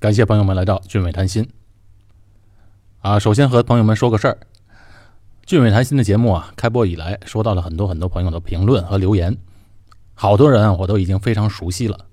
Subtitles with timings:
[0.00, 1.50] 感谢朋友们来到俊伟谈心。
[3.00, 4.38] 啊，首先和朋友们说个事儿，
[5.44, 9.36] 俊伟谈心的节目啊，开播以来收到了很多很多朋友的评论和留言，
[10.14, 12.06] 好多人啊我都已经非常熟悉了，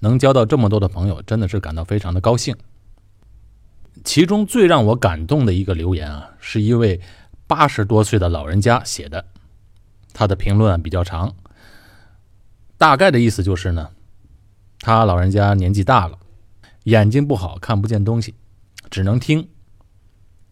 [0.00, 2.56] 能交到这么多的朋友，真的是感到非常的高兴。
[4.02, 6.98] 其中最让我感动的一个留言啊，是一位
[7.46, 9.22] 八十多岁的老人家写的，
[10.14, 11.34] 他的评论比较长，
[12.78, 13.90] 大概的意思就是呢，
[14.80, 16.18] 他老人家年纪大了。
[16.86, 18.32] 眼睛不好，看不见东西，
[18.90, 19.48] 只能听。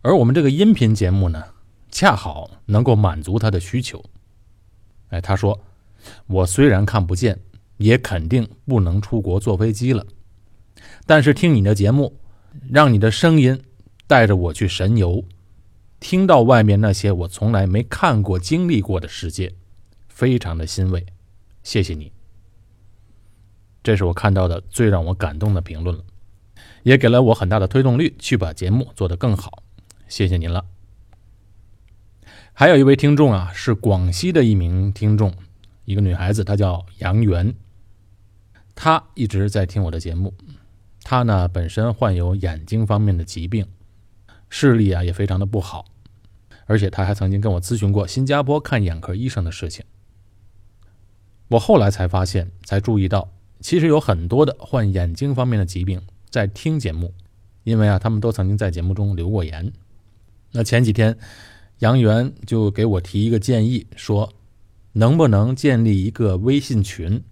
[0.03, 1.45] 而我们这个音频节目呢，
[1.93, 4.05] 恰好能够满足他的需求。
[5.11, 5.61] 哎，他说
[6.27, 7.41] ：“我虽然看不见，
[7.77, 10.05] 也肯定不能出国坐飞机了，
[11.07, 12.19] 但是听你的节目，
[12.69, 13.63] 让你的声音
[14.09, 15.23] 带着我去神游，
[16.01, 19.55] 听到外面那些我从来没看过、经历过的世界，
[20.09, 21.07] 非常的欣慰。
[21.63, 22.11] 谢谢你。”
[23.85, 26.05] 这是我看到的最让我感动的评论了。
[26.85, 29.65] 也给了我很大的推动力，去把节目做得更好。
[30.07, 30.65] 谢谢您了。
[32.53, 35.35] 还有一位听众啊，是广西的一名听众，
[35.87, 37.55] 一个女孩子，她叫杨元，
[38.75, 40.33] 她一直在听我的节目。
[41.03, 43.67] 她呢本身患有眼睛方面的疾病，
[44.49, 45.87] 视力啊也非常的不好，
[46.67, 49.85] 而且她还曾经跟我咨询过新加坡看眼科医生的事情。
[51.49, 56.01] 我后来才发现，才注意到，其实有很多的患眼睛方面的疾病。
[56.35, 57.15] 在听节目，
[57.63, 59.73] 因为啊，他们都曾经在节目中留过言。
[60.51, 61.17] 那前几天，
[61.79, 64.33] 杨元就给我提一个建议，说
[64.95, 67.23] 能不能建立一个微信群，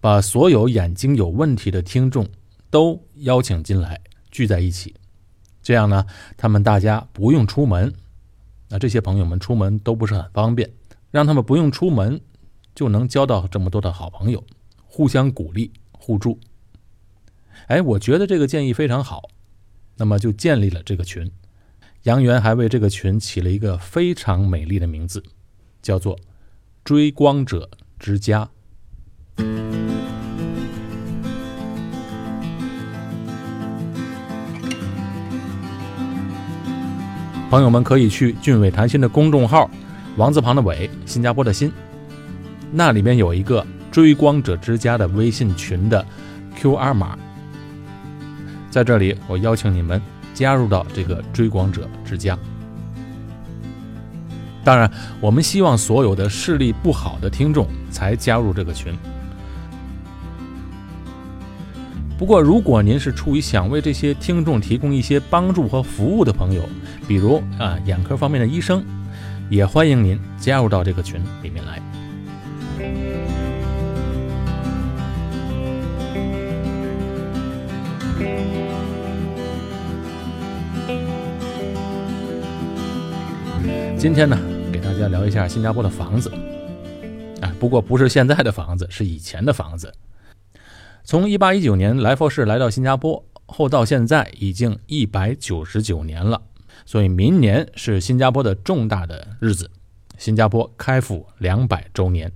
[0.00, 2.26] 把所有眼睛有问题的听众
[2.70, 4.00] 都邀请进来，
[4.32, 4.96] 聚在一起，
[5.62, 6.04] 这样呢，
[6.36, 7.94] 他们大家不用出门。
[8.68, 10.68] 那这些朋友们出门都不是很方便，
[11.12, 12.20] 让他们不用出门，
[12.74, 14.44] 就能交到这么多的好朋友，
[14.84, 16.36] 互相鼓励，互助。
[17.68, 19.30] 哎，我觉得这个建议非常好，
[19.96, 21.30] 那么就建立了这个群。
[22.02, 25.22] 杨元还为这个群起了一个非常美丽的名字，
[25.80, 26.18] 叫做
[26.82, 28.48] “追光者之家”。
[37.48, 39.70] 朋友们可以去俊伟谈心的公众号
[40.16, 41.70] “王字旁的伟，新加坡的新”，
[42.72, 46.04] 那里面有一个“追光者之家”的微信群的
[46.58, 47.16] QR 码。
[48.72, 50.00] 在这里，我邀请你们
[50.32, 52.38] 加入到这个追光者之家。
[54.64, 54.90] 当然，
[55.20, 58.96] 我们希望所有的视力不好的听众才加入这个群。
[62.16, 66.62] 不过，如果您是出于想为这些听众提供一些帮助和服务的朋友，
[67.06, 68.82] 比如啊眼科方面的医生，
[69.50, 71.82] 也欢迎您加入到这个群里面来。
[84.02, 84.36] 今天呢，
[84.72, 86.28] 给大家聊一下新加坡的房子，
[87.40, 89.94] 啊，不过不是现在的房子，是以前的房子。
[91.04, 96.42] 从一八一九年来佛士来到新加坡后，到现在已经一百九十九年了，
[96.84, 99.70] 所以明年是新加坡的重大的日子，
[100.18, 102.32] 新加坡开埠两百周年。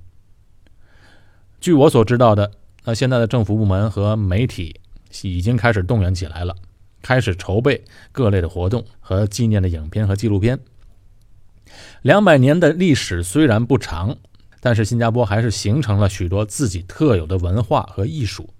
[1.60, 2.52] 据我所知道的，
[2.84, 4.78] 那现在的政府部门和媒体
[5.22, 6.54] 已经开始动员起来了，
[7.02, 7.82] 开始筹备
[8.12, 10.56] 各类的活动和纪念的影片和纪录片。
[12.02, 14.16] 两百年的历史虽然不长，
[14.60, 18.50] 但是新加坡还是形成了许多自己特有的文化和艺术。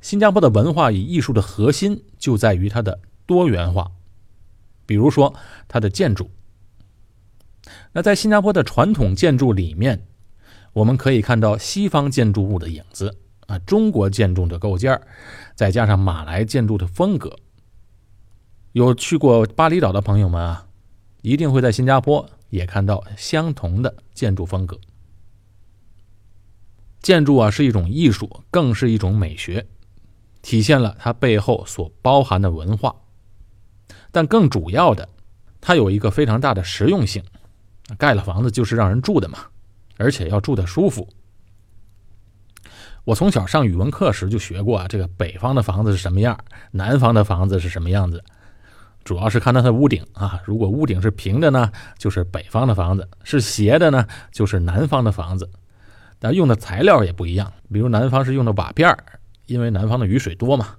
[0.00, 3.90] 新加坡的文化与艺术的核心就在于它的多元化，
[4.86, 5.34] 比如说
[5.68, 6.30] 它的建筑。
[7.92, 10.06] 那在新加坡的传统建筑里面，
[10.72, 15.00] 我们可以看到西方建筑物的影子啊，中国建筑的构件
[15.54, 17.36] 再加上马来建筑的风格。
[18.72, 20.65] 有去过巴厘岛的朋友们啊。
[21.22, 24.78] 一定会在新加坡也看到相同的建筑风格。
[27.00, 29.66] 建筑啊是一种艺术，更是一种美学，
[30.42, 32.94] 体现了它背后所包含的文化。
[34.10, 35.08] 但更主要的，
[35.60, 37.22] 它有一个非常大的实用性。
[37.98, 39.38] 盖了房子就是让人住的嘛，
[39.96, 41.08] 而且要住的舒服。
[43.04, 46.36] 我从小上语文课时就学过啊，这个北方的房子是什么样，
[46.72, 48.24] 南方的房子是什么样子。
[49.06, 55.48] 主要是看它的屋顶啊，如果屋顶是平的呢，就是北方的房子；是斜的呢，就是南方的房子。
[56.18, 58.98] 但用的材料也不一样，比如南方是用的瓦片儿
[59.46, 60.70] 因为南方的雨水多嘛。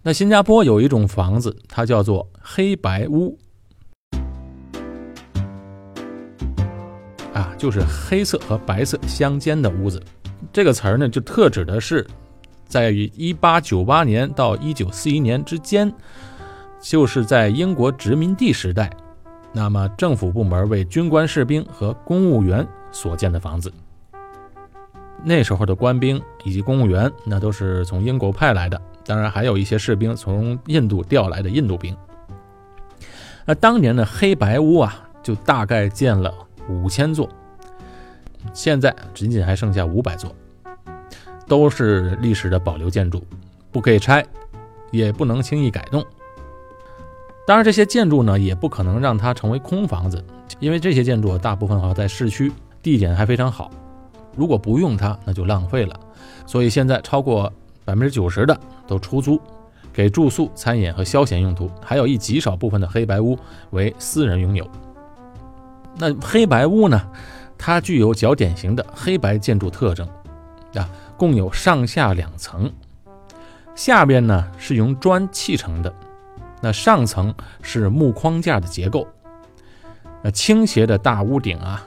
[0.00, 3.38] 那新加坡有一种房子，它叫做黑白屋，
[7.34, 10.02] 啊，就是黑色和白色相间的屋子。
[10.50, 12.06] 这个词儿呢，就特指的是
[12.66, 15.92] 在于一八九八年到一九四一年之间，
[16.80, 18.90] 就是在英国殖民地时代，
[19.52, 23.72] 那么政府部门为军官、士兵和公务员所建的房子。
[25.22, 31.94] 那时候的官兵以及公务员，那都是从英国派来的，当然还有一些士兵从印度调来的印度兵。
[33.44, 36.32] 那当年的黑白屋啊，就大概建了
[36.70, 37.28] 五千座，
[38.54, 40.34] 现在仅仅还剩下五百座，
[41.46, 43.22] 都是历史的保留建筑，
[43.70, 44.24] 不可以拆，
[44.90, 46.02] 也不能轻易改动。
[47.50, 50.24] 当然，这些建筑呢，也不可能让它成为空房子，
[50.60, 53.68] 因为这些建筑大部分好在市区，地点还非常好。
[54.36, 55.92] 如果不用它，那就浪费了。
[56.46, 57.52] 所以现在超过
[57.84, 58.56] 百分之九十的
[58.86, 59.40] 都出租，
[59.92, 63.36] 给住宿、餐饮和消闲用途，还有一极少部分的黑白屋
[63.70, 64.64] 为私人拥有。
[65.96, 67.02] 那黑白屋呢？
[67.58, 70.08] 它具有较典型的黑白建筑特征
[70.76, 72.70] 啊，共有上下两层，
[73.74, 75.92] 下边呢是用砖砌成的，
[76.60, 79.06] 那上层是木框架的结构，
[80.22, 81.86] 那倾斜的大屋顶啊。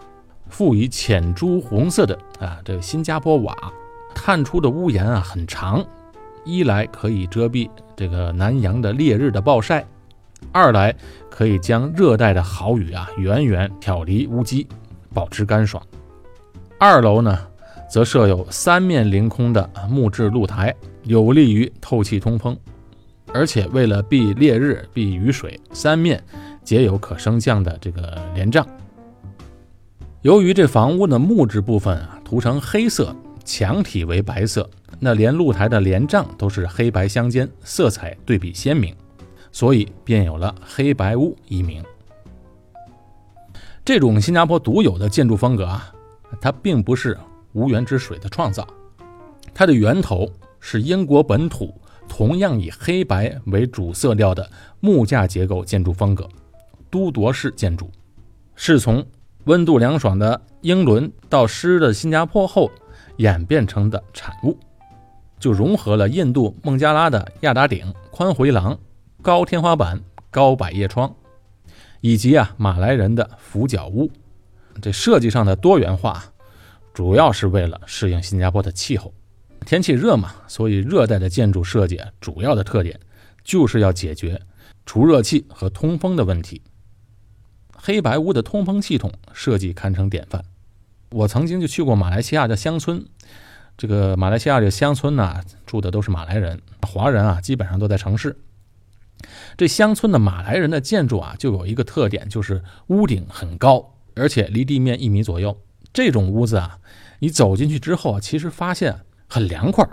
[0.49, 3.57] 附以浅朱红色的啊，这个新加坡瓦，
[4.13, 5.83] 探出的屋檐啊很长，
[6.45, 9.83] 一来可以遮蔽这个南洋的烈日的暴晒，
[10.51, 10.93] 二来
[11.27, 14.67] 可以将热带的豪雨啊远远挑离屋基，
[15.11, 15.83] 保持干爽。
[16.77, 17.35] 二楼呢，
[17.89, 20.71] 则设有三面凌空的木质露台，
[21.01, 22.55] 有利于透气通风，
[23.33, 26.24] 而且为了避烈日、避雨水，三面
[26.63, 28.65] 皆有可升降的这个帘帐。
[30.21, 33.13] 由于这房屋的木质部分啊涂成黑色，
[33.44, 34.69] 墙体为白色，
[35.00, 38.95] 那连露台的帘帐都是黑白相间，色彩对比鲜明，
[39.51, 41.83] 所以便有了“黑白屋”一名。
[43.83, 45.94] 这种新加坡独有的建筑风格啊，
[46.39, 47.18] 它并不是
[47.51, 48.65] 无源之水的创造，
[49.53, 50.31] 它的源头
[50.62, 51.75] 是英国本土
[52.07, 56.27] 同样以黑白为主色调的木架结构建筑风格——
[56.89, 57.89] 都铎式建筑，
[58.55, 59.05] 是从。
[59.45, 62.71] 温度凉爽的英伦到湿的新加坡后
[63.17, 64.57] 演变成的产物，
[65.38, 68.79] 就融合了印度孟加拉的亚达顶、宽回廊、
[69.21, 70.01] 高天花板、
[70.31, 71.13] 高百叶窗，
[71.99, 74.09] 以及啊马来人的俯角屋。
[74.81, 76.23] 这设计上的多元化，
[76.94, 79.13] 主要是为了适应新加坡的气候。
[79.65, 83.00] 天气热嘛，所以热带的建筑设计主要的特点
[83.44, 84.42] 就是要解决
[84.86, 86.62] 除热气和通风的问题。
[87.75, 90.44] 黑白屋的通风系统设计堪称典范。
[91.12, 93.06] 我曾经就去过马来西亚的乡村，
[93.77, 98.36] 这个马来西亚这乡村呢，住的都是马来人，华人啊基本上都在城市。
[99.56, 105.62] 这乡村的马来人的建筑啊，就有一个特点，就是屋顶很高，而且离地面一米左右。
[105.94, 106.80] 这种屋子啊，
[107.19, 109.01] 你走进去之后啊，其实发现
[109.33, 109.83] 很凉快。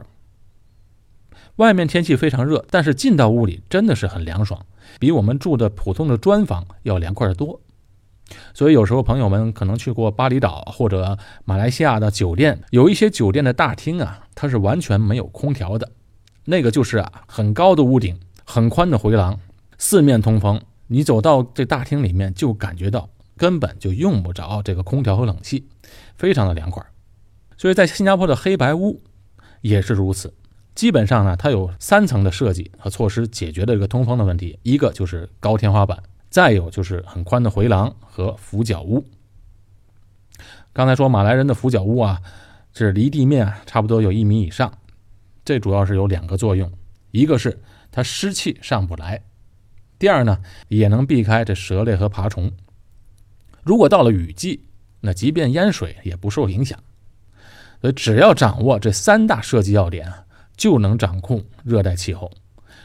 [1.56, 4.66] 外面天气非常热，但是进到屋里真的是很凉爽，
[4.98, 7.58] 比我们住的普通的砖房要凉快得多。
[8.52, 11.16] 所以有时候朋友们可能去过巴厘岛或者
[11.46, 15.90] 马来西亚的酒店，有一些酒店的大厅啊，它是完全没有空调的，
[16.44, 19.40] 那个就是啊很高的屋顶，很宽的回廊，
[19.78, 20.60] 四面通风。
[20.88, 23.08] 你走到这大厅里面，就感觉到
[23.38, 25.66] 根本就用不着这个空调和冷气，
[26.18, 26.84] 非常的凉快。
[27.56, 29.00] 所以在新加坡的黑白屋
[29.60, 30.32] 也是如此，
[30.74, 36.02] 基本上呢，它有三层的设计和措施解决的这个通风的问题，一个就是高天花板。
[36.30, 39.04] 再有就是很宽的回廊和俯角屋。
[40.72, 42.22] 刚才说马来人的俯角屋啊，
[42.72, 44.72] 是离地面差不多有一米以上，
[45.44, 46.70] 这主要是有两个作用：
[47.10, 49.20] 一个是它湿气上不来，
[49.98, 52.52] 第二呢也能避开这蛇类和爬虫。
[53.64, 54.62] 如果到了雨季，
[55.00, 56.78] 那即便淹水也不受影响。
[57.80, 60.12] 所以只要掌握这三大设计要点，
[60.56, 62.30] 就能掌控热带气候，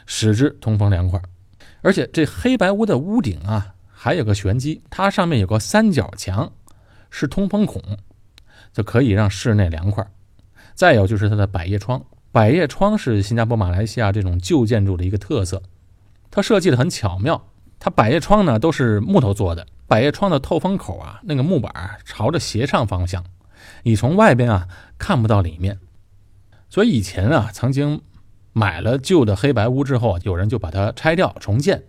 [0.06, 1.20] 使之通风凉快。
[1.82, 6.50] 而且这黑白屋的屋顶啊，还有个玄机，它上面有个三角墙，
[7.10, 7.80] 是通风孔，
[8.72, 10.06] 就可以让室内凉快。
[10.74, 15.62] 再有就是它的百叶窗，百叶窗是新加坡、马来西亚这种旧建筑的一个特色，
[16.30, 17.48] 它设计的很巧妙。
[17.78, 21.72] 它百叶窗呢都是木头做的，百叶窗的透风口啊，那个木板
[22.04, 23.22] 朝着斜上方向，
[23.82, 24.68] 你从外边啊
[24.98, 25.78] 看不到里面。
[26.68, 28.00] 所以以前啊曾经。
[28.58, 31.82] 买了旧的黑白屋之后，有人就把它拆掉重建。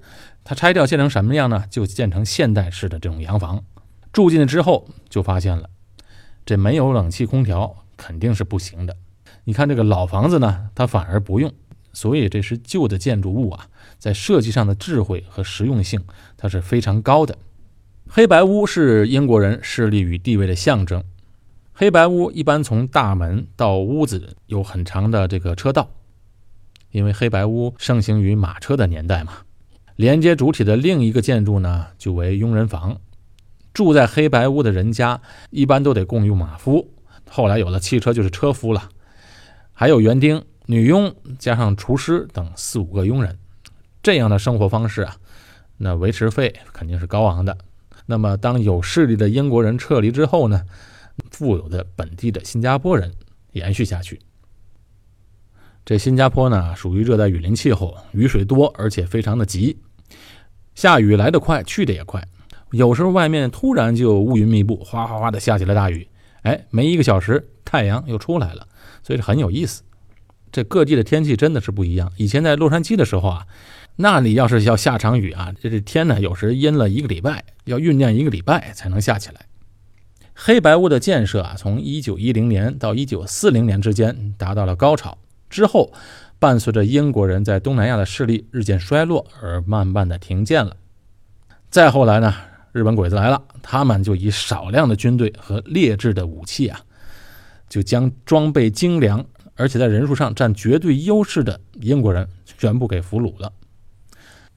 [0.44, 1.64] 它拆掉建成什么样呢？
[1.70, 3.64] 就建成现代式的这种洋房。
[4.12, 5.70] 住进去之后，就发现了
[6.46, 8.98] 这没有冷气空调肯定是不行的。
[9.46, 11.54] 你看这个老房子呢，它反而不用。
[11.94, 13.68] 所以这是旧的建筑物啊，
[13.98, 16.04] 在设计上的智慧和实用性，
[16.36, 17.38] 它是非常高的。
[18.10, 21.02] 黑白屋是英国人势力与地位的象征。
[21.80, 25.92] 黑白屋一般从大门到屋子有很长的这个车道。
[26.90, 29.34] 因为黑白屋盛行于马车的年代嘛。
[29.96, 32.98] 连接主体的另一个建筑呢，就为佣人房。
[33.76, 36.90] 住在黑白屋的人家，一般都得共用马夫。
[37.30, 38.90] 后来有了汽车，就是车夫了。
[39.72, 43.38] 还有园丁、女佣，加上厨师等四五个佣人。
[44.02, 45.18] 这样的生活方式啊，
[45.78, 47.56] 那维持费肯定是高昂的。
[48.08, 50.64] 那么，当有势力的英国人撤离之后呢，
[51.32, 53.14] 富有的本地的新加坡人
[53.52, 54.20] 延续下去。
[55.86, 59.78] 这新加坡呢，属于热带雨林气候，雨水多，而且非常的急。
[60.76, 62.28] 下雨来得快，去的也快。
[62.72, 66.08] 有时候外面突然就乌云密布，哗哗哗的下起了大雨。
[66.42, 68.68] 哎，没一个小时，太阳又出来了，
[69.02, 69.84] 所以很有意思。
[70.52, 72.12] 这各地的天气真的是不一样。
[72.18, 73.48] 以前在洛杉矶的时候啊，
[73.96, 79.46] 那里要是要下场雨啊，这这天呢，有时阴了一个礼拜，要酝酿一个礼拜才能下起来。
[80.40, 85.18] 黑白屋的建设啊，从1910年到1940年之间达到了高潮，
[85.50, 85.92] 之后。
[86.40, 90.78] 伴随着英国人在东南亚的势力日渐衰落而慢慢的停建了。
[91.72, 92.32] 再后来呢，
[92.72, 96.80] 日本鬼子来了，他们就以少量的军队和劣质的武器啊，
[97.68, 99.26] 就将装备精良
[99.56, 102.30] 而且在人数上占绝对优势的英国人
[102.60, 103.52] 全部给俘虏了。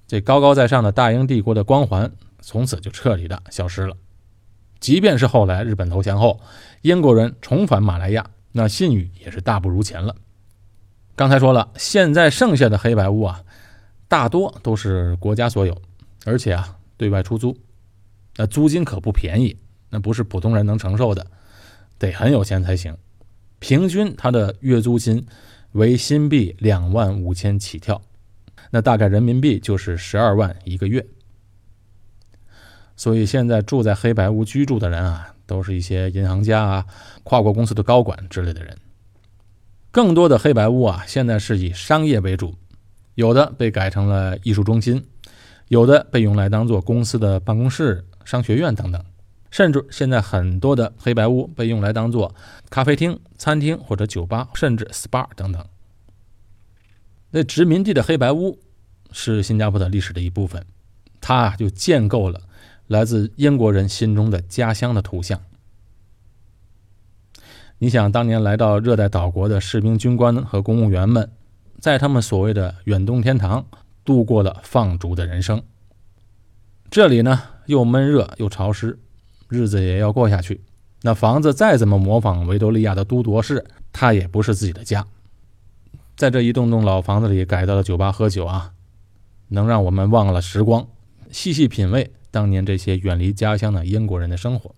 [0.06, 3.96] 这高高在上的大英帝国的光环从此就彻底的消失了。
[4.80, 6.40] 即便是后来日本投降后，
[6.80, 10.16] 英国人重返马来亚，那信誉也是大不如前了。
[11.14, 13.42] 刚才说了，现在剩下的黑白屋啊，
[14.08, 15.76] 大多都是国家所有，
[16.24, 17.56] 而且啊对外出租，
[18.36, 19.54] 那租金可不便宜，
[19.90, 21.26] 那不是普通人能承受的，
[21.98, 22.96] 得很有钱才行。
[23.58, 25.26] 平均它的月租金
[25.72, 28.00] 为新币两万五千起跳，
[28.70, 31.06] 那大概人民币就是十二万一个月。
[33.00, 36.84] 所以现在住在黑白屋居住的人啊，都是一些银行家啊、
[37.22, 38.76] 跨国公司的高管之类的人。
[39.90, 42.54] 更多的黑白屋啊，现在是以商业为主，
[43.14, 45.02] 有的被改成了艺术中心，
[45.68, 49.02] 有的被用来当做公司的办公室、商学院等等，
[49.50, 52.34] 甚至现在很多的黑白屋被用来当做
[52.68, 55.64] 咖啡厅、餐厅或者酒吧，甚至 SPA 等等。
[57.30, 58.58] 那殖民地的黑白屋
[59.10, 60.66] 是新加坡的历史的一部分，
[61.18, 62.38] 它就建构了
[62.90, 65.40] 来自英国人心中的家乡的图像。
[67.78, 71.30] 你想，当年来到热带岛国的士兵、军官和公务员们，
[71.78, 73.64] 在他们所谓的远东天堂
[74.04, 75.62] 度过了放逐的人生。
[76.90, 78.98] 这里呢，又闷热又潮湿，
[79.46, 80.60] 日子也要过下去。
[81.02, 85.06] 那房子再怎么模仿维多利亚的都铎式，它也不是自己的家。
[86.16, 88.72] 在这一栋栋老房子里改造的酒吧喝酒啊，
[89.46, 90.88] 能让我们忘了时光，
[91.30, 94.74] 细细品味当年这些远离家乡的英国人的生活。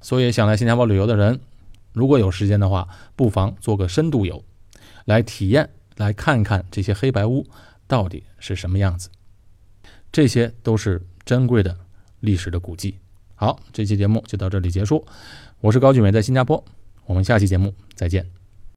[0.00, 1.40] 所以，想来新加坡旅游的人。
[1.92, 4.44] 如果有时间的话，不妨做个深度游，
[5.04, 7.46] 来体验，来看看这些黑白屋
[7.86, 9.10] 到底是什么样子。
[10.12, 11.76] 这些都是珍贵的
[12.20, 12.96] 历史的古迹。
[13.34, 15.04] 好，这期节目就到这里结束。
[15.60, 16.64] 我是高俊伟，在新加坡。
[17.06, 18.39] 我们下期节目再见。